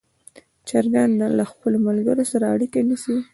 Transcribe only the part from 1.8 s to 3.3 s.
ملګرو سره اړیکه نیسي.